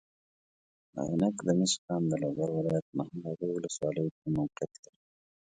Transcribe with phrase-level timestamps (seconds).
[0.93, 4.99] د عینک د مسو کان د لوګر ولایت محمداغې والسوالۍ کې موقیعت لري.